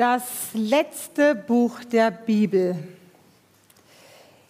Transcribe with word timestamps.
das 0.00 0.24
letzte 0.54 1.34
Buch 1.34 1.84
der 1.84 2.10
Bibel. 2.10 2.74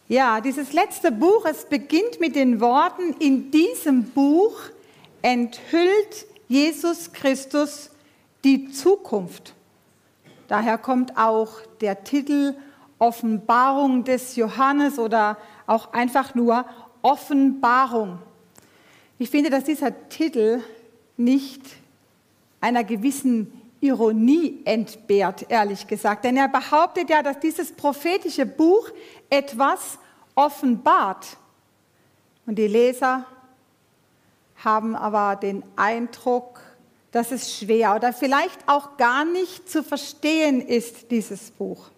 Ja, 0.06 0.40
dieses 0.40 0.72
letzte 0.72 1.10
Buch, 1.10 1.44
es 1.44 1.64
beginnt 1.64 2.20
mit 2.20 2.36
den 2.36 2.60
Worten, 2.60 3.16
in 3.18 3.50
diesem 3.50 4.04
Buch 4.04 4.60
enthüllt 5.22 6.26
Jesus 6.46 7.12
Christus 7.12 7.90
die 8.44 8.70
Zukunft. 8.70 9.54
Daher 10.46 10.78
kommt 10.78 11.18
auch 11.18 11.50
der 11.80 12.04
Titel 12.04 12.54
Offenbarung 13.00 14.04
des 14.04 14.36
Johannes 14.36 15.00
oder 15.00 15.36
auch 15.66 15.92
einfach 15.92 16.32
nur 16.36 16.64
Offenbarung. 17.02 18.20
Ich 19.18 19.30
finde, 19.30 19.50
dass 19.50 19.64
dieser 19.64 20.08
Titel 20.10 20.62
nicht 21.16 21.62
einer 22.60 22.84
gewissen 22.84 23.59
Ironie 23.80 24.60
entbehrt, 24.64 25.46
ehrlich 25.48 25.86
gesagt. 25.86 26.24
Denn 26.24 26.36
er 26.36 26.48
behauptet 26.48 27.08
ja, 27.08 27.22
dass 27.22 27.40
dieses 27.40 27.72
prophetische 27.72 28.46
Buch 28.46 28.90
etwas 29.30 29.98
offenbart. 30.34 31.36
Und 32.46 32.56
die 32.56 32.66
Leser 32.66 33.24
haben 34.62 34.94
aber 34.94 35.36
den 35.36 35.62
Eindruck, 35.76 36.60
dass 37.12 37.32
es 37.32 37.56
schwer 37.56 37.96
oder 37.96 38.12
vielleicht 38.12 38.60
auch 38.66 38.96
gar 38.96 39.24
nicht 39.24 39.68
zu 39.68 39.82
verstehen 39.82 40.60
ist, 40.60 41.10
dieses 41.10 41.50
Buch. 41.50 41.90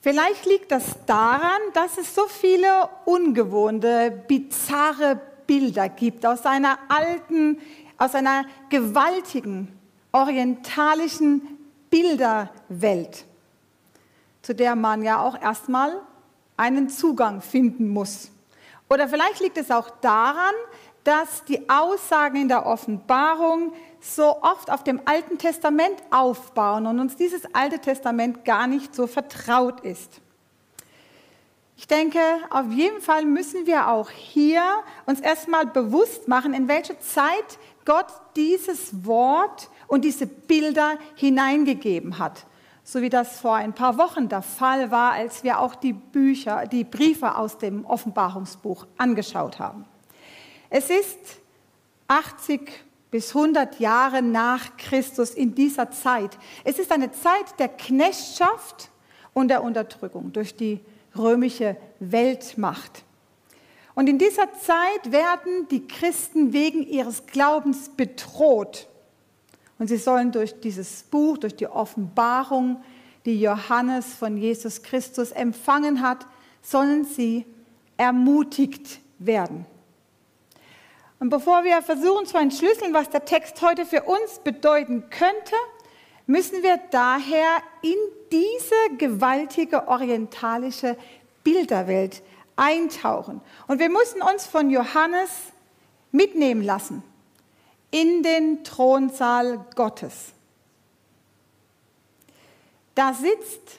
Vielleicht 0.00 0.46
liegt 0.46 0.70
das 0.70 0.84
daran, 1.06 1.60
dass 1.74 1.98
es 1.98 2.14
so 2.14 2.26
viele 2.28 2.88
ungewohnte, 3.04 4.22
bizarre 4.28 5.20
Bilder 5.46 5.88
gibt 5.88 6.24
aus 6.26 6.44
einer 6.44 6.78
alten, 6.88 7.58
aus 7.96 8.14
einer 8.14 8.44
gewaltigen 8.68 9.77
orientalischen 10.12 11.42
Bilderwelt, 11.90 13.24
zu 14.42 14.54
der 14.54 14.76
man 14.76 15.02
ja 15.02 15.20
auch 15.20 15.40
erstmal 15.40 16.00
einen 16.56 16.88
Zugang 16.88 17.40
finden 17.40 17.88
muss. 17.88 18.30
Oder 18.90 19.08
vielleicht 19.08 19.40
liegt 19.40 19.58
es 19.58 19.70
auch 19.70 19.90
daran, 20.00 20.54
dass 21.04 21.44
die 21.44 21.68
Aussagen 21.68 22.36
in 22.36 22.48
der 22.48 22.66
Offenbarung 22.66 23.72
so 24.00 24.42
oft 24.42 24.70
auf 24.70 24.84
dem 24.84 25.00
Alten 25.04 25.38
Testament 25.38 25.96
aufbauen 26.10 26.86
und 26.86 27.00
uns 27.00 27.16
dieses 27.16 27.54
Alte 27.54 27.78
Testament 27.78 28.44
gar 28.44 28.66
nicht 28.66 28.94
so 28.94 29.06
vertraut 29.06 29.80
ist. 29.80 30.20
Ich 31.76 31.86
denke, 31.86 32.18
auf 32.50 32.70
jeden 32.72 33.00
Fall 33.00 33.24
müssen 33.24 33.66
wir 33.66 33.88
auch 33.88 34.10
hier 34.10 34.62
uns 35.06 35.20
erstmal 35.20 35.64
bewusst 35.64 36.26
machen, 36.26 36.52
in 36.52 36.66
welche 36.66 36.98
Zeit 36.98 37.58
Gott 37.84 38.12
dieses 38.36 39.06
Wort 39.06 39.70
und 39.88 40.04
diese 40.04 40.26
Bilder 40.26 40.98
hineingegeben 41.16 42.18
hat. 42.18 42.46
So 42.84 43.02
wie 43.02 43.10
das 43.10 43.40
vor 43.40 43.56
ein 43.56 43.74
paar 43.74 43.98
Wochen 43.98 44.28
der 44.28 44.42
Fall 44.42 44.90
war, 44.90 45.12
als 45.12 45.42
wir 45.42 45.58
auch 45.58 45.74
die 45.74 45.92
Bücher, 45.92 46.66
die 46.66 46.84
Briefe 46.84 47.36
aus 47.36 47.58
dem 47.58 47.84
Offenbarungsbuch 47.84 48.86
angeschaut 48.96 49.58
haben. 49.58 49.84
Es 50.70 50.88
ist 50.88 51.18
80 52.06 52.60
bis 53.10 53.34
100 53.34 53.80
Jahre 53.80 54.22
nach 54.22 54.76
Christus 54.76 55.30
in 55.30 55.54
dieser 55.54 55.90
Zeit. 55.90 56.38
Es 56.64 56.78
ist 56.78 56.92
eine 56.92 57.10
Zeit 57.12 57.58
der 57.58 57.68
Knechtschaft 57.68 58.90
und 59.34 59.48
der 59.48 59.62
Unterdrückung 59.62 60.32
durch 60.32 60.54
die 60.54 60.80
römische 61.16 61.76
Weltmacht. 62.00 63.04
Und 63.94 64.08
in 64.08 64.18
dieser 64.18 64.52
Zeit 64.54 65.10
werden 65.10 65.66
die 65.70 65.86
Christen 65.86 66.52
wegen 66.52 66.86
ihres 66.86 67.26
Glaubens 67.26 67.90
bedroht. 67.90 68.87
Und 69.78 69.88
sie 69.88 69.96
sollen 69.96 70.32
durch 70.32 70.60
dieses 70.60 71.04
Buch, 71.04 71.38
durch 71.38 71.54
die 71.54 71.68
Offenbarung, 71.68 72.82
die 73.24 73.40
Johannes 73.40 74.14
von 74.14 74.36
Jesus 74.36 74.82
Christus 74.82 75.30
empfangen 75.30 76.02
hat, 76.02 76.26
sollen 76.62 77.04
sie 77.04 77.46
ermutigt 77.96 79.00
werden. 79.18 79.66
Und 81.20 81.30
bevor 81.30 81.64
wir 81.64 81.82
versuchen 81.82 82.26
zu 82.26 82.38
entschlüsseln, 82.38 82.94
was 82.94 83.10
der 83.10 83.24
Text 83.24 83.60
heute 83.62 83.84
für 83.84 84.02
uns 84.02 84.40
bedeuten 84.44 85.10
könnte, 85.10 85.54
müssen 86.26 86.62
wir 86.62 86.78
daher 86.90 87.58
in 87.82 87.96
diese 88.30 88.96
gewaltige 88.98 89.88
orientalische 89.88 90.96
Bilderwelt 91.42 92.22
eintauchen. 92.56 93.40
Und 93.66 93.78
wir 93.78 93.88
müssen 93.88 94.22
uns 94.22 94.46
von 94.46 94.70
Johannes 94.70 95.30
mitnehmen 96.12 96.62
lassen 96.62 97.02
in 97.90 98.22
den 98.22 98.64
Thronsaal 98.64 99.64
Gottes. 99.74 100.32
Da 102.94 103.14
sitzt 103.14 103.78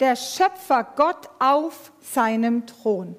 der 0.00 0.16
Schöpfer 0.16 0.84
Gott 0.96 1.28
auf 1.38 1.92
seinem 2.00 2.66
Thron. 2.66 3.16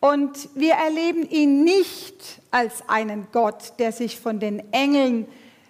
Und 0.00 0.50
wir 0.54 0.74
erleben 0.74 1.28
ihn 1.28 1.64
nicht 1.64 2.40
als 2.50 2.88
einen 2.88 3.28
Gott, 3.32 3.74
der 3.78 3.92
sich 3.92 4.20
von 4.20 4.40
den 4.40 4.72
Engeln 4.72 5.26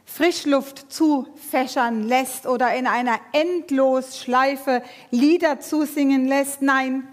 Frischluft 0.06 0.92
zufächern 0.92 2.02
lässt 2.02 2.46
oder 2.46 2.74
in 2.74 2.86
einer 2.86 3.18
Endlosschleife 3.32 4.82
Lieder 5.10 5.60
zusingen 5.60 6.26
lässt. 6.26 6.62
Nein, 6.62 7.08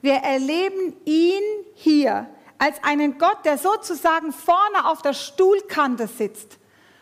wir 0.00 0.14
erleben 0.14 0.94
ihn 1.04 1.42
hier 1.74 2.28
als 2.62 2.76
einen 2.84 3.18
Gott, 3.18 3.38
der 3.44 3.58
sozusagen 3.58 4.30
vorne 4.32 4.86
auf 4.86 5.02
der 5.02 5.14
Stuhlkante 5.14 6.06
sitzt, 6.06 6.58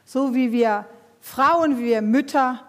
so 0.06 0.34
wie 0.34 0.52
wir 0.52 0.86
Frauen, 1.20 1.76
wie 1.76 1.84
wir 1.84 2.00
Mütter 2.00 2.64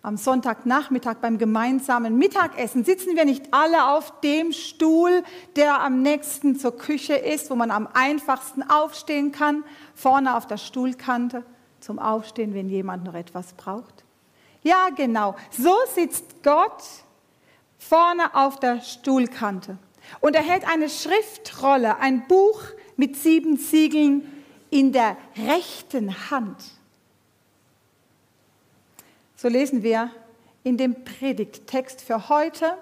am 0.00 0.16
Sonntagnachmittag 0.16 1.16
beim 1.16 1.38
gemeinsamen 1.38 2.16
Mittagessen 2.16 2.84
sitzen 2.84 3.16
wir 3.16 3.24
nicht 3.24 3.52
alle 3.52 3.88
auf 3.88 4.20
dem 4.20 4.52
Stuhl, 4.52 5.24
der 5.56 5.80
am 5.80 6.02
nächsten 6.02 6.56
zur 6.56 6.78
Küche 6.78 7.14
ist, 7.14 7.50
wo 7.50 7.56
man 7.56 7.72
am 7.72 7.88
einfachsten 7.92 8.62
aufstehen 8.62 9.32
kann, 9.32 9.64
vorne 9.96 10.36
auf 10.36 10.46
der 10.46 10.58
Stuhlkante 10.58 11.42
zum 11.80 11.98
Aufstehen, 11.98 12.54
wenn 12.54 12.68
jemand 12.68 13.02
noch 13.02 13.14
etwas 13.14 13.54
braucht. 13.54 14.04
Ja, 14.62 14.90
genau, 14.94 15.34
so 15.50 15.74
sitzt 15.96 16.44
Gott 16.44 16.84
vorne 17.76 18.36
auf 18.36 18.60
der 18.60 18.82
Stuhlkante. 18.82 19.78
Und 20.20 20.34
er 20.34 20.42
hält 20.42 20.66
eine 20.66 20.88
Schriftrolle, 20.88 21.98
ein 21.98 22.26
Buch 22.26 22.62
mit 22.96 23.16
sieben 23.16 23.56
Siegeln 23.56 24.32
in 24.70 24.92
der 24.92 25.16
rechten 25.36 26.30
Hand. 26.30 26.56
So 29.36 29.48
lesen 29.48 29.82
wir 29.82 30.10
in 30.64 30.76
dem 30.76 31.04
Predigttext 31.04 32.02
für 32.02 32.28
heute 32.28 32.76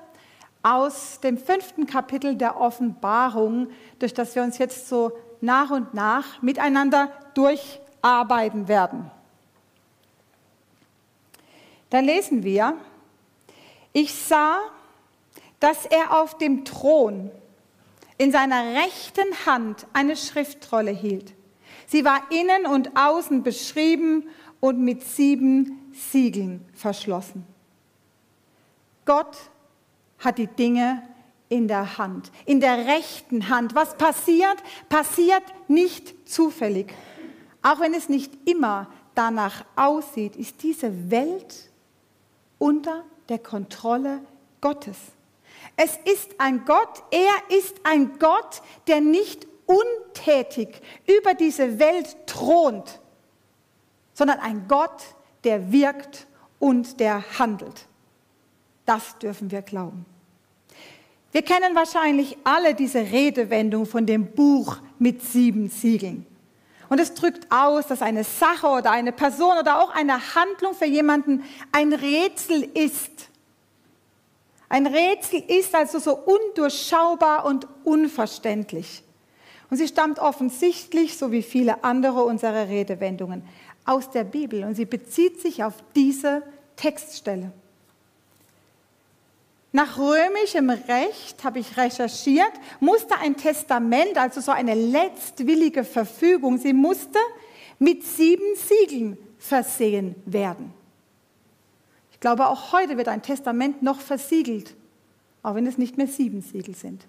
aus 0.62 1.20
dem 1.20 1.36
fünften 1.36 1.86
Kapitel 1.86 2.36
der 2.36 2.58
Offenbarung, 2.58 3.68
durch 3.98 4.14
das 4.14 4.34
wir 4.34 4.42
uns 4.42 4.56
jetzt 4.58 4.88
so 4.88 5.12
nach 5.40 5.70
und 5.70 5.92
nach 5.92 6.40
miteinander 6.40 7.12
durcharbeiten 7.34 8.66
werden. 8.66 9.10
Da 11.90 12.00
lesen 12.00 12.42
wir, 12.42 12.74
ich 13.92 14.14
sah 14.14 14.58
dass 15.60 15.86
er 15.86 16.20
auf 16.20 16.38
dem 16.38 16.64
Thron 16.64 17.30
in 18.18 18.32
seiner 18.32 18.74
rechten 18.74 19.46
Hand 19.46 19.86
eine 19.92 20.16
Schriftrolle 20.16 20.90
hielt. 20.90 21.34
Sie 21.86 22.04
war 22.04 22.20
innen 22.30 22.66
und 22.66 22.96
außen 22.96 23.42
beschrieben 23.42 24.28
und 24.60 24.80
mit 24.80 25.02
sieben 25.02 25.92
Siegeln 25.92 26.64
verschlossen. 26.74 27.46
Gott 29.04 29.36
hat 30.18 30.38
die 30.38 30.46
Dinge 30.46 31.02
in 31.48 31.68
der 31.68 31.98
Hand, 31.98 32.32
in 32.46 32.60
der 32.60 32.86
rechten 32.86 33.48
Hand. 33.48 33.74
Was 33.74 33.96
passiert, 33.96 34.56
passiert 34.88 35.42
nicht 35.68 36.28
zufällig. 36.28 36.94
Auch 37.62 37.80
wenn 37.80 37.94
es 37.94 38.08
nicht 38.08 38.32
immer 38.48 38.88
danach 39.14 39.64
aussieht, 39.76 40.36
ist 40.36 40.62
diese 40.62 41.10
Welt 41.10 41.70
unter 42.58 43.04
der 43.28 43.38
Kontrolle 43.38 44.20
Gottes. 44.60 44.96
Es 45.76 45.98
ist 46.04 46.36
ein 46.38 46.64
Gott, 46.64 47.02
er 47.10 47.56
ist 47.56 47.76
ein 47.82 48.18
Gott, 48.18 48.62
der 48.86 49.00
nicht 49.00 49.46
untätig 49.66 50.80
über 51.06 51.34
diese 51.34 51.78
Welt 51.78 52.16
thront, 52.26 53.00
sondern 54.12 54.38
ein 54.38 54.68
Gott, 54.68 55.02
der 55.42 55.72
wirkt 55.72 56.26
und 56.58 57.00
der 57.00 57.38
handelt. 57.38 57.86
Das 58.86 59.18
dürfen 59.18 59.50
wir 59.50 59.62
glauben. 59.62 60.04
Wir 61.32 61.42
kennen 61.42 61.74
wahrscheinlich 61.74 62.36
alle 62.44 62.74
diese 62.74 63.00
Redewendung 63.00 63.86
von 63.86 64.06
dem 64.06 64.32
Buch 64.32 64.76
mit 65.00 65.22
sieben 65.22 65.68
Siegeln. 65.68 66.26
Und 66.88 67.00
es 67.00 67.14
drückt 67.14 67.50
aus, 67.50 67.88
dass 67.88 68.02
eine 68.02 68.22
Sache 68.22 68.68
oder 68.68 68.92
eine 68.92 69.10
Person 69.10 69.58
oder 69.58 69.82
auch 69.82 69.92
eine 69.92 70.34
Handlung 70.34 70.74
für 70.74 70.84
jemanden 70.84 71.42
ein 71.72 71.92
Rätsel 71.92 72.62
ist. 72.62 73.30
Ein 74.74 74.88
Rätsel 74.88 75.40
ist 75.46 75.72
also 75.72 76.00
so 76.00 76.16
undurchschaubar 76.16 77.44
und 77.44 77.68
unverständlich. 77.84 79.04
Und 79.70 79.76
sie 79.76 79.86
stammt 79.86 80.18
offensichtlich, 80.18 81.16
so 81.16 81.30
wie 81.30 81.44
viele 81.44 81.84
andere 81.84 82.24
unserer 82.24 82.68
Redewendungen, 82.68 83.44
aus 83.84 84.10
der 84.10 84.24
Bibel 84.24 84.64
und 84.64 84.74
sie 84.74 84.84
bezieht 84.84 85.40
sich 85.40 85.62
auf 85.62 85.74
diese 85.94 86.42
Textstelle. 86.74 87.52
Nach 89.70 89.96
römischem 89.96 90.68
Recht, 90.70 91.44
habe 91.44 91.60
ich 91.60 91.76
recherchiert, 91.76 92.52
musste 92.80 93.16
ein 93.18 93.36
Testament, 93.36 94.18
also 94.18 94.40
so 94.40 94.50
eine 94.50 94.74
letztwillige 94.74 95.84
Verfügung, 95.84 96.58
sie 96.58 96.72
musste 96.72 97.20
mit 97.78 98.04
sieben 98.04 98.56
Siegeln 98.56 99.18
versehen 99.38 100.16
werden. 100.26 100.74
Glaube, 102.24 102.46
auch 102.46 102.72
heute 102.72 102.96
wird 102.96 103.08
ein 103.08 103.20
Testament 103.20 103.82
noch 103.82 104.00
versiegelt, 104.00 104.74
auch 105.42 105.56
wenn 105.56 105.66
es 105.66 105.76
nicht 105.76 105.98
mehr 105.98 106.06
sieben 106.06 106.40
Siegel 106.40 106.74
sind. 106.74 107.04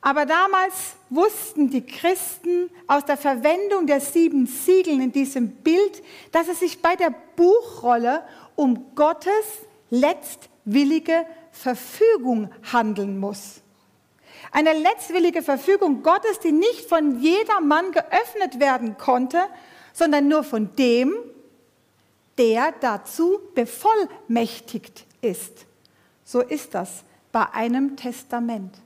Aber 0.00 0.26
damals 0.26 0.96
wussten 1.08 1.70
die 1.70 1.86
Christen 1.86 2.68
aus 2.88 3.04
der 3.04 3.16
Verwendung 3.16 3.86
der 3.86 4.00
sieben 4.00 4.48
Siegeln 4.48 5.00
in 5.00 5.12
diesem 5.12 5.50
Bild, 5.50 6.02
dass 6.32 6.48
es 6.48 6.58
sich 6.58 6.82
bei 6.82 6.96
der 6.96 7.14
Buchrolle 7.36 8.24
um 8.56 8.96
Gottes 8.96 9.30
letztwillige 9.90 11.26
Verfügung 11.52 12.50
handeln 12.72 13.20
muss. 13.20 13.60
Eine 14.50 14.72
letztwillige 14.72 15.42
Verfügung 15.42 16.02
Gottes, 16.02 16.40
die 16.40 16.50
nicht 16.50 16.88
von 16.88 17.20
jedermann 17.20 17.92
geöffnet 17.92 18.58
werden 18.58 18.98
konnte, 18.98 19.44
sondern 19.92 20.26
nur 20.26 20.42
von 20.42 20.74
dem, 20.74 21.14
der 22.38 22.72
dazu 22.80 23.40
bevollmächtigt 23.54 25.06
ist. 25.20 25.66
So 26.24 26.40
ist 26.40 26.74
das 26.74 27.04
bei 27.32 27.48
einem 27.50 27.96
Testament. 27.96 28.76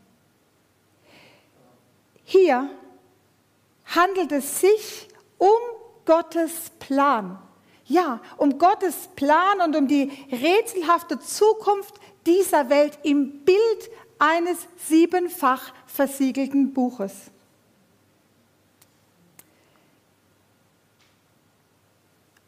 Hier 2.25 2.71
handelt 3.87 4.33
es 4.33 4.61
sich 4.61 5.09
um 5.39 5.49
Gottes 6.05 6.71
Plan. 6.79 7.39
Ja, 7.85 8.21
um 8.37 8.59
Gottes 8.59 9.09
Plan 9.17 9.63
und 9.65 9.75
um 9.75 9.89
die 9.89 10.13
rätselhafte 10.31 11.19
Zukunft 11.21 11.95
dieser 12.27 12.69
Welt 12.69 12.99
im 13.03 13.45
Bild 13.45 13.91
eines 14.19 14.59
siebenfach 14.77 15.73
versiegelten 15.87 16.75
Buches. 16.75 17.31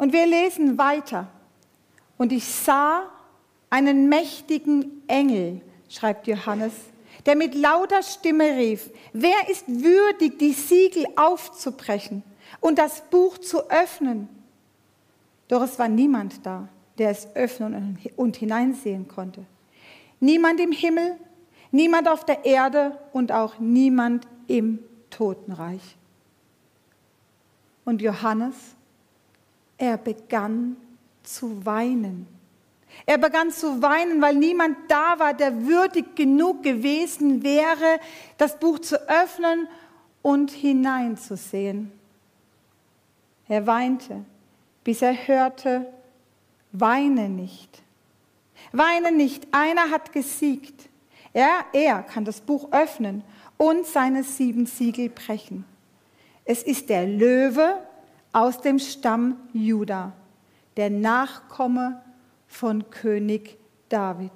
Und 0.00 0.14
wir 0.14 0.25
lesen 0.25 0.79
weiter. 0.79 1.29
Und 2.17 2.32
ich 2.32 2.47
sah 2.47 3.02
einen 3.69 4.08
mächtigen 4.08 5.02
Engel, 5.06 5.61
schreibt 5.91 6.26
Johannes, 6.26 6.73
der 7.26 7.37
mit 7.37 7.55
lauter 7.55 8.02
Stimme 8.02 8.56
rief, 8.56 8.88
wer 9.12 9.50
ist 9.50 9.69
würdig, 9.69 10.38
die 10.38 10.55
Siegel 10.55 11.05
aufzubrechen 11.17 12.23
und 12.61 12.79
das 12.79 13.02
Buch 13.11 13.37
zu 13.37 13.70
öffnen? 13.70 14.31
Doch 15.49 15.61
es 15.61 15.79
war 15.79 15.88
niemand 15.88 16.47
da, 16.47 16.67
der 16.97 17.11
es 17.11 17.29
öffnen 17.37 17.99
und 18.17 18.37
hineinsehen 18.37 19.06
konnte. 19.06 19.44
Niemand 20.19 20.61
im 20.61 20.73
Himmel, 20.73 21.19
niemand 21.73 22.08
auf 22.08 22.25
der 22.25 22.47
Erde 22.47 22.99
und 23.12 23.32
auch 23.32 23.58
niemand 23.58 24.26
im 24.47 24.79
Totenreich. 25.11 25.99
Und 27.85 28.00
Johannes, 28.00 28.55
er 29.80 29.96
begann 29.96 30.76
zu 31.22 31.64
weinen. 31.64 32.26
Er 33.06 33.18
begann 33.18 33.50
zu 33.50 33.80
weinen, 33.80 34.20
weil 34.20 34.34
niemand 34.34 34.76
da 34.88 35.18
war, 35.18 35.32
der 35.32 35.66
würdig 35.66 36.14
genug 36.16 36.62
gewesen 36.62 37.42
wäre, 37.42 37.98
das 38.36 38.58
Buch 38.58 38.78
zu 38.80 38.96
öffnen 39.08 39.68
und 40.22 40.50
hineinzusehen. 40.50 41.92
Er 43.48 43.66
weinte, 43.66 44.24
bis 44.84 45.00
er 45.00 45.14
hörte, 45.14 45.86
weine 46.72 47.30
nicht. 47.30 47.82
Weine 48.72 49.12
nicht, 49.12 49.48
einer 49.50 49.90
hat 49.90 50.12
gesiegt. 50.12 50.90
Er, 51.32 51.64
er 51.72 52.02
kann 52.02 52.26
das 52.26 52.42
Buch 52.42 52.70
öffnen 52.70 53.24
und 53.56 53.86
seine 53.86 54.24
sieben 54.24 54.66
Siegel 54.66 55.08
brechen. 55.08 55.64
Es 56.44 56.62
ist 56.62 56.90
der 56.90 57.06
Löwe 57.06 57.78
aus 58.32 58.60
dem 58.60 58.78
Stamm 58.78 59.36
Juda, 59.52 60.12
der 60.76 60.90
Nachkomme 60.90 62.02
von 62.46 62.90
König 62.90 63.56
David. 63.88 64.32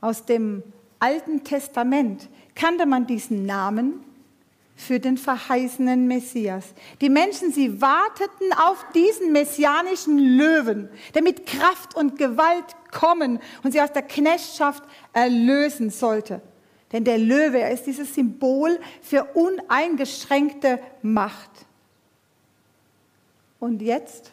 Aus 0.00 0.24
dem 0.24 0.62
Alten 0.98 1.44
Testament 1.44 2.28
kannte 2.54 2.86
man 2.86 3.06
diesen 3.06 3.46
Namen 3.46 4.04
für 4.76 4.98
den 4.98 5.16
verheißenen 5.16 6.08
Messias. 6.08 6.74
Die 7.00 7.08
Menschen, 7.08 7.52
sie 7.52 7.80
warteten 7.80 8.52
auf 8.56 8.84
diesen 8.94 9.32
messianischen 9.32 10.18
Löwen, 10.18 10.88
der 11.14 11.22
mit 11.22 11.46
Kraft 11.46 11.94
und 11.94 12.18
Gewalt 12.18 12.64
kommen 12.90 13.38
und 13.62 13.72
sie 13.72 13.80
aus 13.80 13.92
der 13.92 14.02
Knechtschaft 14.02 14.82
erlösen 15.12 15.90
sollte. 15.90 16.40
Denn 16.92 17.04
der 17.04 17.18
Löwe, 17.18 17.60
er 17.60 17.70
ist 17.70 17.86
dieses 17.86 18.14
Symbol 18.14 18.78
für 19.00 19.24
uneingeschränkte 19.34 20.78
Macht. 21.00 21.50
Und 23.58 23.80
jetzt, 23.80 24.32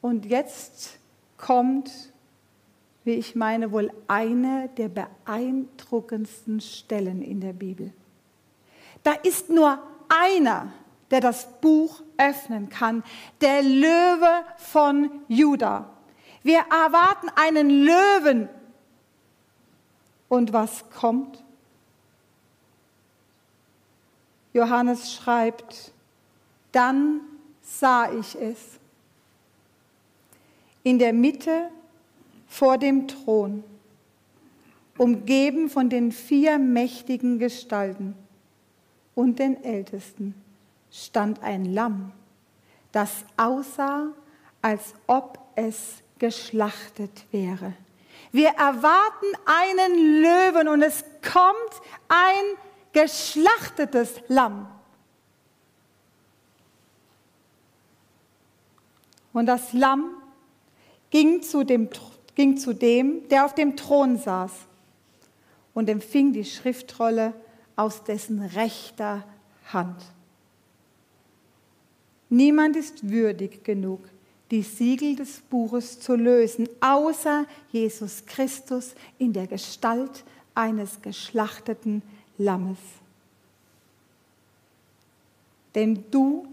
und 0.00 0.26
jetzt 0.26 0.98
kommt, 1.36 1.90
wie 3.04 3.14
ich 3.14 3.36
meine, 3.36 3.70
wohl 3.72 3.92
eine 4.08 4.70
der 4.76 4.88
beeindruckendsten 4.88 6.60
Stellen 6.60 7.22
in 7.22 7.40
der 7.40 7.52
Bibel. 7.52 7.92
Da 9.02 9.12
ist 9.12 9.48
nur 9.50 9.78
einer, 10.08 10.72
der 11.10 11.20
das 11.20 11.60
Buch 11.60 12.02
öffnen 12.16 12.68
kann, 12.68 13.04
der 13.40 13.62
Löwe 13.62 14.44
von 14.56 15.10
Juda. 15.28 15.90
Wir 16.42 16.58
erwarten 16.70 17.28
einen 17.34 17.70
Löwen. 17.70 18.48
Und 20.28 20.52
was 20.52 20.88
kommt? 20.90 21.42
Johannes 24.52 25.14
schreibt, 25.14 25.92
dann 26.72 27.20
sah 27.62 28.12
ich 28.12 28.34
es. 28.34 28.58
In 30.82 30.98
der 30.98 31.12
Mitte 31.12 31.70
vor 32.48 32.78
dem 32.78 33.08
Thron, 33.08 33.62
umgeben 34.96 35.68
von 35.68 35.88
den 35.88 36.12
vier 36.12 36.58
mächtigen 36.58 37.38
Gestalten 37.38 38.14
und 39.14 39.38
den 39.38 39.62
Ältesten 39.62 40.34
stand 40.90 41.42
ein 41.42 41.72
Lamm, 41.72 42.12
das 42.92 43.24
aussah, 43.36 44.08
als 44.62 44.94
ob 45.06 45.38
es 45.54 46.02
geschlachtet 46.18 47.24
wäre. 47.30 47.74
Wir 48.32 48.48
erwarten 48.50 49.26
einen 49.46 50.22
Löwen 50.22 50.68
und 50.68 50.82
es 50.82 51.04
kommt 51.22 51.82
ein 52.08 52.44
geschlachtetes 52.92 54.20
Lamm. 54.28 54.68
Und 59.32 59.46
das 59.46 59.72
Lamm 59.72 60.10
ging 61.10 61.42
zu, 61.42 61.64
dem, 61.64 61.88
ging 62.34 62.56
zu 62.56 62.74
dem, 62.74 63.28
der 63.28 63.44
auf 63.44 63.54
dem 63.54 63.76
Thron 63.76 64.18
saß 64.18 64.52
und 65.74 65.88
empfing 65.88 66.32
die 66.32 66.44
Schriftrolle 66.44 67.32
aus 67.76 68.02
dessen 68.02 68.42
rechter 68.42 69.24
Hand. 69.72 70.02
Niemand 72.28 72.76
ist 72.76 73.08
würdig 73.08 73.64
genug, 73.64 74.00
die 74.50 74.62
Siegel 74.62 75.16
des 75.16 75.40
Buches 75.40 76.00
zu 76.00 76.14
lösen, 76.14 76.68
außer 76.80 77.44
Jesus 77.70 78.24
Christus 78.26 78.94
in 79.18 79.32
der 79.32 79.46
Gestalt 79.46 80.24
eines 80.54 81.02
geschlachteten 81.02 82.02
Lammes. 82.38 82.78
Denn 85.74 86.04
du 86.10 86.46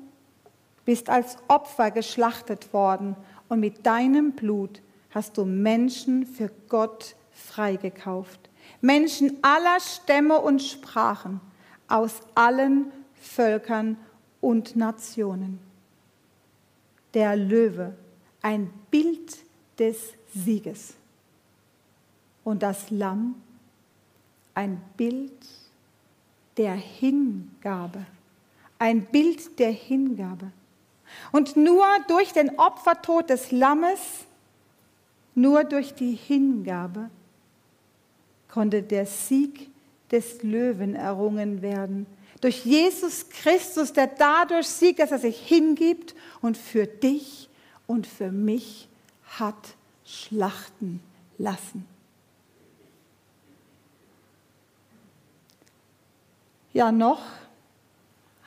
bist 0.83 1.09
als 1.09 1.37
Opfer 1.47 1.89
geschlachtet 1.91 2.73
worden 2.73 3.15
und 3.49 3.59
mit 3.59 3.85
deinem 3.85 4.33
Blut 4.33 4.81
hast 5.11 5.37
du 5.37 5.45
Menschen 5.45 6.25
für 6.25 6.51
Gott 6.69 7.15
freigekauft. 7.31 8.39
Menschen 8.81 9.37
aller 9.41 9.79
Stämme 9.79 10.39
und 10.39 10.61
Sprachen, 10.61 11.39
aus 11.87 12.21
allen 12.35 12.91
Völkern 13.13 13.97
und 14.41 14.75
Nationen. 14.75 15.64
Der 17.15 17.35
Löwe, 17.35 17.95
ein 18.43 18.71
Bild 18.91 19.37
des 19.79 20.13
Sieges. 20.33 20.93
Und 22.43 22.61
das 22.61 22.91
Lamm, 22.91 23.35
ein 24.53 24.79
Bild 24.95 25.31
der 26.57 26.75
Hingabe. 26.75 28.05
Ein 28.77 29.05
Bild 29.05 29.57
der 29.57 29.71
Hingabe. 29.71 30.51
Und 31.31 31.55
nur 31.55 31.85
durch 32.07 32.33
den 32.33 32.59
Opfertod 32.59 33.29
des 33.29 33.51
Lammes, 33.51 34.25
nur 35.33 35.63
durch 35.63 35.93
die 35.93 36.13
Hingabe 36.13 37.09
konnte 38.49 38.83
der 38.83 39.05
Sieg 39.05 39.69
des 40.11 40.43
Löwen 40.43 40.95
errungen 40.95 41.61
werden. 41.61 42.05
Durch 42.45 42.63
Jesus 42.63 43.27
Christus, 43.27 43.91
der 43.91 44.05
dadurch 44.05 44.67
siegt, 44.67 44.99
dass 44.99 45.11
er 45.11 45.17
sich 45.17 45.35
hingibt 45.35 46.13
und 46.41 46.55
für 46.55 46.85
dich 46.85 47.49
und 47.87 48.05
für 48.05 48.31
mich 48.31 48.87
hat 49.39 49.55
schlachten 50.05 51.01
lassen. 51.39 51.87
Ja, 56.71 56.91
noch 56.91 57.23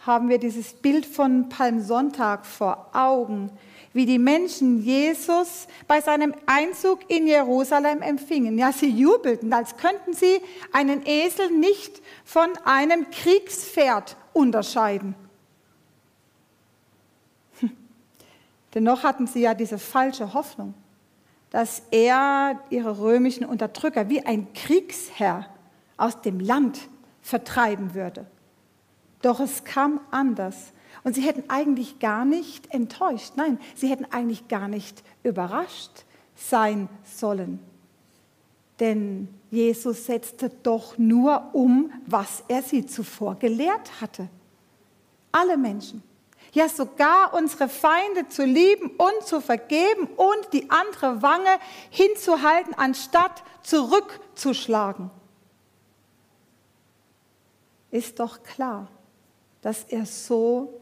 haben 0.09 0.31
wir 0.31 0.39
dieses 0.39 0.73
Bild 0.73 1.07
von 1.07 1.51
Palmsonntag 1.51 2.47
vor 2.47 2.89
Augen, 2.95 3.51
wie 3.93 4.07
die 4.07 4.19
Menschen 4.19 4.83
Jesus 4.83 5.69
bei 5.87 6.01
seinem 6.01 6.35
Einzug 6.47 7.11
in 7.11 7.27
Jerusalem 7.27 8.01
empfingen. 8.01 8.59
Ja, 8.59 8.73
sie 8.73 8.89
jubelten, 8.89 9.53
als 9.53 9.77
könnten 9.77 10.15
sie 10.15 10.41
einen 10.73 11.07
Esel 11.07 11.51
nicht 11.51 12.01
von 12.25 12.49
einem 12.65 13.11
Kriegspferd 13.11 14.17
unterscheiden. 14.33 15.15
Hm. 17.61 17.71
Dennoch 18.75 19.03
hatten 19.03 19.27
sie 19.27 19.43
ja 19.43 19.53
diese 19.53 19.79
falsche 19.79 20.33
Hoffnung, 20.33 20.73
dass 21.51 21.83
er 21.91 22.61
ihre 22.71 22.99
römischen 22.99 23.45
Unterdrücker 23.45 24.09
wie 24.09 24.25
ein 24.25 24.53
Kriegsherr 24.55 25.47
aus 25.99 26.23
dem 26.23 26.41
Land 26.41 26.81
vertreiben 27.21 27.95
würde. 27.95 28.27
Doch 29.23 29.41
es 29.41 29.65
kam 29.65 30.01
anders. 30.11 30.73
Und 31.05 31.15
sie 31.15 31.23
hätten 31.23 31.49
eigentlich 31.49 31.99
gar 31.99 32.25
nicht 32.25 32.73
enttäuscht, 32.73 33.33
nein, 33.37 33.59
sie 33.75 33.89
hätten 33.89 34.07
eigentlich 34.11 34.49
gar 34.49 34.69
nicht 34.69 35.03
überrascht 35.23 36.05
sein 36.35 36.89
sollen. 37.05 37.61
Denn 38.81 39.29
Jesus 39.51 40.07
setzte 40.07 40.51
doch 40.51 40.99
nur 40.99 41.51
um, 41.53 41.93
was 42.07 42.45
er 42.49 42.63
sie 42.63 42.87
zuvor 42.87 43.37
gelehrt 43.37 44.01
hatte. 44.01 44.29
Alle 45.33 45.57
Menschen. 45.57 46.03
Ja, 46.53 46.69
sogar 46.69 47.35
unsere 47.35 47.69
Feinde 47.69 48.29
zu 48.29 48.45
lieben 48.45 48.91
und 48.97 49.27
zu 49.27 49.41
vergeben 49.41 50.09
und 50.17 50.53
die 50.53 50.71
andere 50.71 51.23
Wange 51.23 51.59
hinzuhalten, 51.91 52.75
anstatt 52.75 53.43
zurückzuschlagen. 53.63 55.11
Ist 57.91 58.19
doch 58.21 58.43
klar, 58.43 58.89
dass 59.63 59.85
er 59.85 60.07
so 60.07 60.81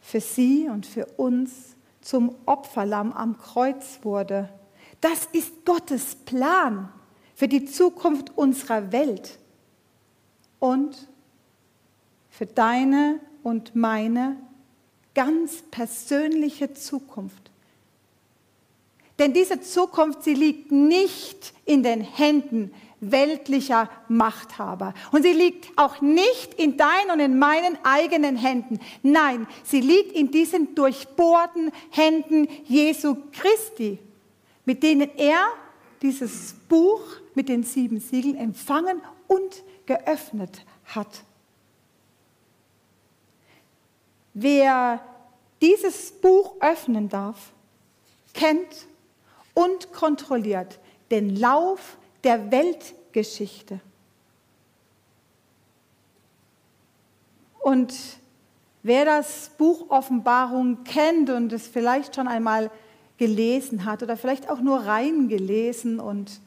für 0.00 0.20
sie 0.20 0.68
und 0.68 0.86
für 0.86 1.06
uns 1.16 1.76
zum 2.00 2.34
Opferlamm 2.46 3.12
am 3.12 3.38
Kreuz 3.38 4.00
wurde. 4.02 4.48
Das 5.00 5.26
ist 5.32 5.64
Gottes 5.64 6.14
Plan 6.14 6.90
für 7.34 7.48
die 7.48 7.64
Zukunft 7.64 8.36
unserer 8.36 8.92
Welt 8.92 9.38
und 10.58 11.08
für 12.28 12.46
deine 12.46 13.20
und 13.42 13.74
meine 13.74 14.36
ganz 15.14 15.62
persönliche 15.70 16.72
Zukunft. 16.74 17.50
Denn 19.18 19.32
diese 19.34 19.60
Zukunft, 19.60 20.22
sie 20.22 20.34
liegt 20.34 20.72
nicht 20.72 21.52
in 21.66 21.82
den 21.82 22.00
Händen 22.00 22.72
weltlicher 23.00 23.88
Machthaber. 24.08 24.94
Und 25.10 25.22
sie 25.22 25.32
liegt 25.32 25.76
auch 25.76 26.00
nicht 26.00 26.54
in 26.54 26.76
deinen 26.76 27.10
und 27.12 27.20
in 27.20 27.38
meinen 27.38 27.78
eigenen 27.82 28.36
Händen. 28.36 28.78
Nein, 29.02 29.46
sie 29.64 29.80
liegt 29.80 30.12
in 30.12 30.30
diesen 30.30 30.74
durchbohrten 30.74 31.72
Händen 31.90 32.46
Jesu 32.64 33.16
Christi, 33.32 33.98
mit 34.64 34.82
denen 34.82 35.10
er 35.16 35.46
dieses 36.02 36.54
Buch 36.68 37.02
mit 37.34 37.48
den 37.48 37.62
sieben 37.62 38.00
Siegeln 38.00 38.36
empfangen 38.36 39.00
und 39.26 39.62
geöffnet 39.86 40.64
hat. 40.84 41.24
Wer 44.34 45.00
dieses 45.60 46.12
Buch 46.12 46.54
öffnen 46.60 47.08
darf, 47.08 47.52
kennt 48.32 48.86
und 49.54 49.92
kontrolliert 49.92 50.78
den 51.10 51.36
Lauf 51.36 51.96
der 52.24 52.50
Weltgeschichte. 52.50 53.80
Und 57.60 57.94
wer 58.82 59.04
das 59.04 59.50
Buch 59.58 59.90
Offenbarung 59.90 60.84
kennt 60.84 61.30
und 61.30 61.52
es 61.52 61.68
vielleicht 61.68 62.16
schon 62.16 62.28
einmal 62.28 62.70
gelesen 63.18 63.84
hat 63.84 64.02
oder 64.02 64.16
vielleicht 64.16 64.48
auch 64.50 64.60
nur 64.60 64.86
reingelesen 64.86 66.00
und 66.00 66.40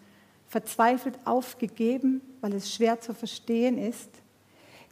verzweifelt 0.47 1.15
aufgegeben, 1.25 2.21
weil 2.41 2.53
es 2.53 2.73
schwer 2.73 2.99
zu 2.99 3.13
verstehen 3.13 3.77
ist, 3.77 4.09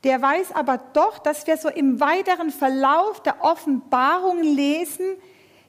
der 0.04 0.22
weiß 0.22 0.54
aber 0.54 0.80
doch, 0.94 1.20
dass 1.20 1.46
wir 1.46 1.58
so 1.58 1.70
im 1.70 2.00
weiteren 2.00 2.50
Verlauf 2.50 3.22
der 3.22 3.44
Offenbarung 3.44 4.42
lesen, 4.42 5.06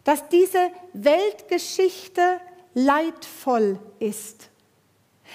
dass 0.04 0.28
diese 0.28 0.70
Weltgeschichte 0.94 2.40
leidvoll 2.74 3.78
ist. 3.98 4.48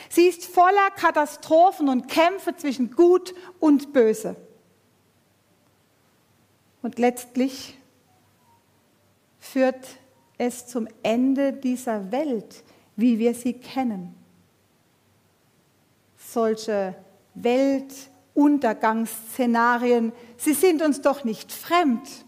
Sie 0.09 0.27
ist 0.27 0.45
voller 0.45 0.91
Katastrophen 0.95 1.89
und 1.89 2.07
Kämpfe 2.07 2.55
zwischen 2.55 2.91
Gut 2.91 3.33
und 3.59 3.91
Böse. 3.93 4.35
Und 6.81 6.99
letztlich 6.99 7.77
führt 9.39 9.97
es 10.37 10.67
zum 10.67 10.87
Ende 11.03 11.53
dieser 11.53 12.11
Welt, 12.11 12.63
wie 12.95 13.19
wir 13.19 13.33
sie 13.33 13.53
kennen. 13.53 14.13
Solche 16.17 16.95
Weltuntergangsszenarien, 17.33 20.11
sie 20.37 20.53
sind 20.53 20.81
uns 20.81 21.01
doch 21.01 21.23
nicht 21.23 21.51
fremd 21.51 22.26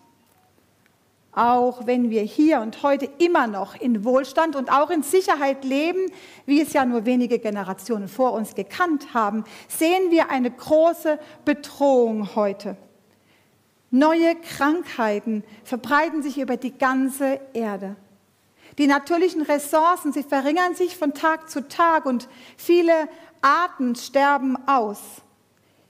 auch 1.31 1.85
wenn 1.85 2.09
wir 2.09 2.21
hier 2.23 2.59
und 2.59 2.81
heute 2.81 3.09
immer 3.19 3.47
noch 3.47 3.79
in 3.79 4.03
Wohlstand 4.03 4.55
und 4.55 4.71
auch 4.71 4.89
in 4.89 5.03
Sicherheit 5.03 5.63
leben, 5.63 6.11
wie 6.45 6.61
es 6.61 6.73
ja 6.73 6.85
nur 6.85 7.05
wenige 7.05 7.39
Generationen 7.39 8.07
vor 8.07 8.33
uns 8.33 8.55
gekannt 8.55 9.13
haben, 9.13 9.43
sehen 9.67 10.11
wir 10.11 10.31
eine 10.31 10.49
große 10.49 11.19
Bedrohung 11.45 12.35
heute. 12.35 12.77
Neue 13.91 14.35
Krankheiten 14.35 15.43
verbreiten 15.63 16.21
sich 16.21 16.39
über 16.39 16.57
die 16.57 16.77
ganze 16.77 17.39
Erde. 17.53 17.95
Die 18.77 18.87
natürlichen 18.87 19.41
Ressourcen, 19.41 20.13
sie 20.13 20.23
verringern 20.23 20.75
sich 20.75 20.95
von 20.95 21.13
Tag 21.13 21.49
zu 21.49 21.67
Tag 21.67 22.05
und 22.05 22.29
viele 22.55 22.93
Arten 23.41 23.95
sterben 23.95 24.57
aus. 24.67 24.99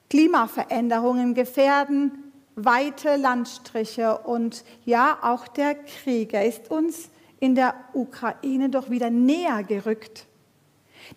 Klimaveränderungen 0.09 1.33
gefährden 1.33 2.28
weite 2.65 3.15
Landstriche 3.15 4.17
und 4.17 4.63
ja, 4.85 5.19
auch 5.21 5.47
der 5.47 5.75
Krieg. 5.75 6.33
Er 6.33 6.45
ist 6.45 6.69
uns 6.71 7.09
in 7.39 7.55
der 7.55 7.73
Ukraine 7.93 8.69
doch 8.69 8.89
wieder 8.89 9.09
näher 9.09 9.63
gerückt. 9.63 10.25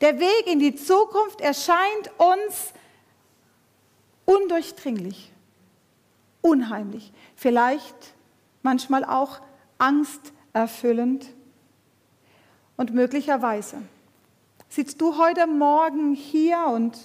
Der 0.00 0.18
Weg 0.20 0.46
in 0.46 0.58
die 0.58 0.75
Zukunft 0.75 1.40
erscheint 1.40 2.11
uns 2.18 2.72
undurchdringlich, 4.25 5.32
unheimlich, 6.40 7.12
vielleicht 7.37 8.14
manchmal 8.62 9.04
auch 9.04 9.40
angsterfüllend 9.78 11.26
und 12.76 12.94
möglicherweise 12.94 13.82
sitzt 14.68 15.00
du 15.00 15.18
heute 15.18 15.46
Morgen 15.46 16.14
hier 16.14 16.64
und 16.66 16.96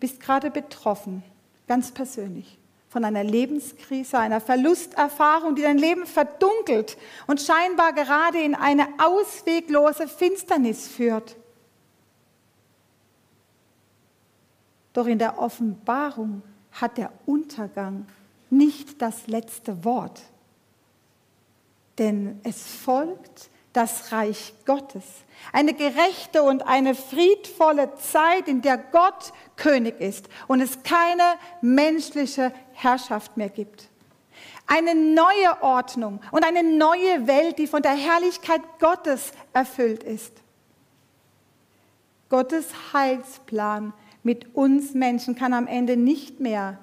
bist 0.00 0.20
gerade 0.20 0.50
betroffen, 0.50 1.22
ganz 1.66 1.92
persönlich 1.92 2.58
von 2.94 3.04
einer 3.04 3.24
Lebenskrise, 3.24 4.20
einer 4.20 4.40
Verlusterfahrung, 4.40 5.56
die 5.56 5.62
dein 5.62 5.78
Leben 5.78 6.06
verdunkelt 6.06 6.96
und 7.26 7.40
scheinbar 7.40 7.92
gerade 7.92 8.40
in 8.40 8.54
eine 8.54 8.86
ausweglose 8.98 10.06
Finsternis 10.06 10.86
führt. 10.86 11.34
Doch 14.92 15.08
in 15.08 15.18
der 15.18 15.40
Offenbarung 15.40 16.42
hat 16.70 16.96
der 16.96 17.10
Untergang 17.26 18.06
nicht 18.48 19.02
das 19.02 19.26
letzte 19.26 19.84
Wort. 19.84 20.22
Denn 21.98 22.38
es 22.44 22.62
folgt 22.76 23.50
das 23.74 24.12
Reich 24.12 24.54
Gottes. 24.64 25.04
Eine 25.52 25.74
gerechte 25.74 26.42
und 26.42 26.66
eine 26.66 26.94
friedvolle 26.94 27.94
Zeit, 27.96 28.48
in 28.48 28.62
der 28.62 28.78
Gott 28.78 29.32
König 29.56 30.00
ist 30.00 30.28
und 30.48 30.62
es 30.62 30.82
keine 30.82 31.34
menschliche 31.60 32.52
Herrschaft 32.72 33.36
mehr 33.36 33.50
gibt. 33.50 33.90
Eine 34.66 34.94
neue 34.94 35.62
Ordnung 35.62 36.20
und 36.30 36.46
eine 36.46 36.62
neue 36.62 37.26
Welt, 37.26 37.58
die 37.58 37.66
von 37.66 37.82
der 37.82 37.92
Herrlichkeit 37.92 38.62
Gottes 38.80 39.32
erfüllt 39.52 40.02
ist. 40.02 40.32
Gottes 42.30 42.68
Heilsplan 42.92 43.92
mit 44.22 44.54
uns 44.54 44.94
Menschen 44.94 45.34
kann 45.34 45.52
am 45.52 45.66
Ende 45.66 45.96
nicht 45.96 46.40
mehr 46.40 46.78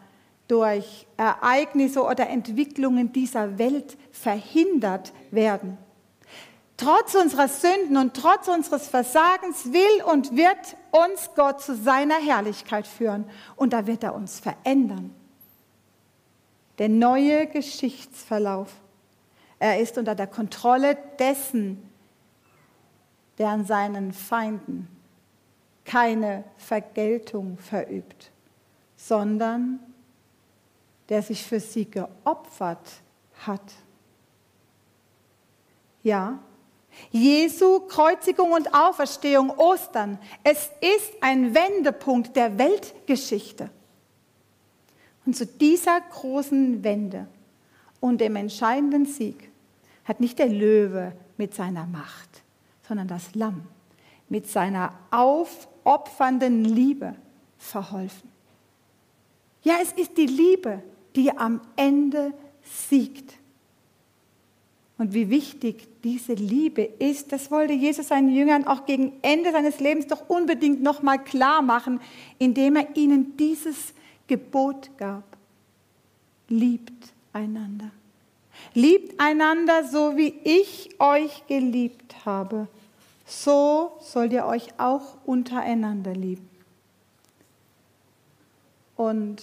durch 0.48 1.08
Ereignisse 1.18 2.04
oder 2.04 2.30
Entwicklungen 2.30 3.12
dieser 3.12 3.58
Welt 3.58 3.98
verhindert 4.12 5.14
werden. 5.32 5.78
Trotz 6.82 7.14
unserer 7.14 7.48
Sünden 7.48 7.96
und 7.96 8.16
trotz 8.16 8.48
unseres 8.48 8.88
Versagens 8.88 9.72
will 9.72 10.04
und 10.12 10.36
wird 10.36 10.76
uns 10.90 11.30
Gott 11.36 11.62
zu 11.62 11.76
seiner 11.76 12.16
Herrlichkeit 12.16 12.88
führen. 12.88 13.30
Und 13.56 13.74
da 13.74 13.86
wird 13.86 14.04
er 14.04 14.16
uns 14.16 14.40
verändern. 14.40 15.14
der 16.80 16.90
neue 16.90 17.46
Geschichtsverlauf. 17.46 18.74
Er 19.60 19.80
ist 19.80 20.00
unter 20.00 20.16
der 20.16 20.26
Kontrolle 20.26 20.98
dessen, 21.20 21.88
der 23.38 23.50
an 23.50 23.66
seinen 23.66 24.14
Feinden 24.14 24.88
keine 25.86 26.44
Vergeltung 26.58 27.60
verübt, 27.60 28.32
sondern 28.96 29.80
der 31.10 31.22
sich 31.22 31.46
für 31.46 31.60
sie 31.60 31.86
geopfert 31.86 33.04
hat. 33.46 33.74
Ja, 36.02 36.40
Jesu 37.12 37.82
Kreuzigung 37.82 38.52
und 38.52 38.74
Auferstehung, 38.74 39.52
Ostern, 39.52 40.20
es 40.44 40.70
ist 40.82 41.12
ein 41.22 41.56
Wendepunkt 41.56 42.36
der 42.36 42.58
Weltgeschichte. 42.58 43.70
Und 45.26 45.36
zu 45.36 45.46
dieser 45.46 46.02
großen 46.02 46.84
Wende 46.84 47.28
und 48.00 48.22
dem 48.22 48.36
entscheidenden 48.36 49.06
Sieg 49.06 49.50
hat 50.06 50.20
nicht 50.20 50.40
der 50.40 50.50
Löwe 50.50 51.14
mit 51.38 51.54
seiner 51.54 51.86
Macht, 51.86 52.44
sondern 52.88 53.08
das 53.08 53.36
Lamm 53.36 53.68
mit 54.30 54.48
seiner 54.48 54.94
aufopfernden 55.12 56.64
Liebe 56.64 57.16
verholfen. 57.58 58.32
Ja, 59.62 59.76
es 59.82 59.92
ist 59.92 60.18
die 60.18 60.26
Liebe, 60.26 60.82
die 61.16 61.38
am 61.38 61.62
Ende 61.76 62.34
siegt. 62.64 63.34
Und 65.02 65.16
wie 65.16 65.32
wichtig 65.32 65.88
diese 66.04 66.34
Liebe 66.34 66.84
ist, 66.84 67.32
das 67.32 67.50
wollte 67.50 67.74
Jesus 67.74 68.10
seinen 68.10 68.36
Jüngern 68.36 68.68
auch 68.68 68.86
gegen 68.86 69.14
Ende 69.24 69.52
seines 69.52 69.80
Lebens 69.80 70.06
doch 70.06 70.30
unbedingt 70.30 70.84
nochmal 70.84 71.24
klar 71.24 71.64
machen, 71.64 72.00
indem 72.38 72.76
er 72.76 72.96
ihnen 72.96 73.36
dieses 73.36 73.96
Gebot 74.28 74.92
gab. 75.00 75.24
Liebt 76.50 77.14
einander. 77.34 77.90
Liebt 78.76 79.20
einander, 79.20 79.86
so 79.86 80.18
wie 80.18 80.36
ich 80.44 80.92
euch 81.00 81.48
geliebt 81.48 82.24
habe. 82.24 82.68
So 83.26 83.94
sollt 84.02 84.34
ihr 84.34 84.46
euch 84.46 84.68
auch 84.78 85.18
untereinander 85.26 86.14
lieben. 86.14 86.48
Und 88.96 89.42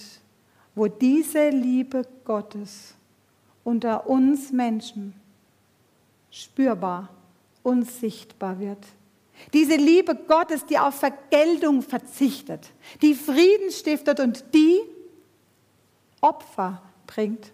wo 0.77 0.87
diese 0.87 1.51
Liebe 1.51 2.07
Gottes 2.25 2.95
unter 3.65 4.09
uns 4.09 4.53
Menschen 4.53 5.18
spürbar 6.31 7.09
und 7.63 7.91
sichtbar 7.91 8.59
wird. 8.59 8.79
Diese 9.53 9.77
Liebe 9.77 10.15
Gottes, 10.15 10.67
die 10.67 10.79
auf 10.79 10.95
Vergeltung 10.95 11.83
verzichtet, 11.83 12.71
die 13.03 13.15
Frieden 13.15 13.71
stiftet 13.71 14.21
und 14.21 14.45
die 14.53 14.81
Opfer 16.21 16.83
bringt. 17.07 17.53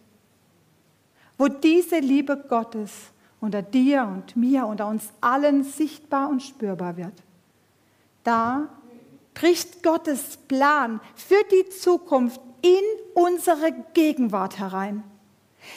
Wo 1.36 1.48
diese 1.48 1.98
Liebe 1.98 2.36
Gottes 2.48 2.90
unter 3.40 3.60
dir 3.60 4.04
und 4.04 4.36
mir, 4.36 4.66
unter 4.66 4.86
uns 4.86 5.12
allen 5.20 5.64
sichtbar 5.64 6.30
und 6.30 6.42
spürbar 6.42 6.96
wird, 6.96 7.14
da 8.22 8.68
bricht 9.34 9.82
Gottes 9.82 10.38
Plan 10.48 11.00
für 11.14 11.42
die 11.50 11.68
Zukunft 11.68 12.40
in 12.62 12.82
unsere 13.14 13.72
Gegenwart 13.92 14.58
herein. 14.58 15.04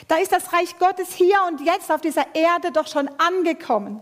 Da 0.06 0.16
ist 0.16 0.32
das 0.32 0.52
Reich 0.52 0.78
Gottes 0.78 1.12
hier 1.12 1.36
und 1.48 1.60
jetzt 1.60 1.90
auf 1.90 2.00
dieser 2.00 2.34
Erde 2.34 2.72
doch 2.72 2.86
schon 2.86 3.08
angekommen. 3.18 4.00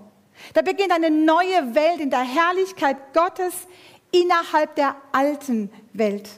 Da 0.54 0.62
beginnt 0.62 0.92
eine 0.92 1.10
neue 1.10 1.74
Welt 1.74 2.00
in 2.00 2.10
der 2.10 2.20
Herrlichkeit 2.20 3.14
Gottes 3.14 3.66
innerhalb 4.12 4.74
der 4.74 4.96
alten 5.12 5.70
Welt. 5.92 6.28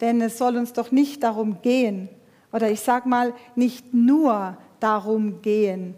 Denn 0.00 0.20
es 0.20 0.38
soll 0.38 0.56
uns 0.56 0.72
doch 0.72 0.90
nicht 0.90 1.22
darum 1.22 1.62
gehen, 1.62 2.08
oder 2.52 2.70
ich 2.70 2.80
sage 2.80 3.08
mal, 3.08 3.34
nicht 3.54 3.94
nur 3.94 4.56
darum 4.80 5.40
gehen, 5.42 5.94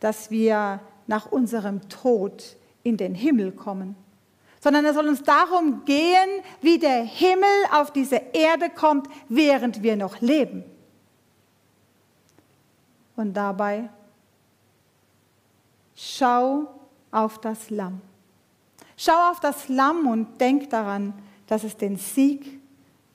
dass 0.00 0.30
wir 0.30 0.80
nach 1.06 1.30
unserem 1.30 1.88
Tod 1.88 2.56
in 2.82 2.96
den 2.96 3.14
Himmel 3.14 3.52
kommen, 3.52 3.94
sondern 4.60 4.84
es 4.84 4.94
soll 4.94 5.08
uns 5.08 5.22
darum 5.22 5.84
gehen, 5.84 6.42
wie 6.60 6.78
der 6.78 7.02
Himmel 7.02 7.48
auf 7.72 7.90
diese 7.92 8.16
Erde 8.32 8.68
kommt, 8.70 9.08
während 9.28 9.82
wir 9.82 9.96
noch 9.96 10.20
leben. 10.20 10.64
Und 13.16 13.34
dabei 13.34 13.88
schau 15.96 16.68
auf 17.10 17.38
das 17.40 17.70
Lamm. 17.70 18.00
Schau 18.96 19.30
auf 19.30 19.40
das 19.40 19.68
Lamm 19.68 20.06
und 20.06 20.40
denk 20.40 20.68
daran, 20.70 21.14
dass 21.46 21.64
es 21.64 21.76
den 21.76 21.96
Sieg 21.96 22.60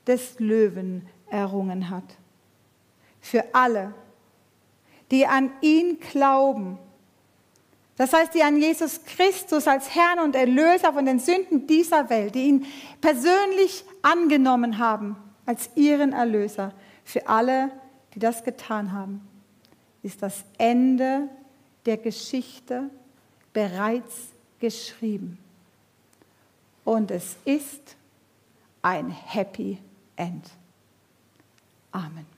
des 0.06 0.38
Löwen 0.40 1.08
errungen 1.30 1.90
hat. 1.90 2.04
Für 3.20 3.44
alle, 3.52 3.94
die 5.10 5.26
an 5.26 5.52
ihn 5.60 5.98
glauben 6.00 6.78
das 7.96 8.12
heißt, 8.12 8.34
die 8.34 8.42
an 8.42 8.60
Jesus 8.60 9.00
Christus 9.04 9.66
als 9.66 9.94
Herrn 9.94 10.18
und 10.18 10.36
Erlöser 10.36 10.92
von 10.92 11.06
den 11.06 11.18
Sünden 11.18 11.66
dieser 11.66 12.10
Welt, 12.10 12.34
die 12.34 12.48
ihn 12.48 12.66
persönlich 13.00 13.84
angenommen 14.02 14.78
haben 14.78 15.16
als 15.46 15.70
ihren 15.76 16.12
Erlöser, 16.12 16.72
für 17.04 17.26
alle, 17.28 17.70
die 18.14 18.18
das 18.18 18.44
getan 18.44 18.92
haben, 18.92 19.26
ist 20.02 20.22
das 20.22 20.44
Ende 20.58 21.28
der 21.86 21.96
Geschichte 21.96 22.90
bereits 23.52 24.28
geschrieben. 24.58 25.38
Und 26.84 27.10
es 27.10 27.36
ist 27.44 27.96
ein 28.82 29.10
Happy 29.10 29.78
End. 30.16 30.44
Amen. 31.92 32.35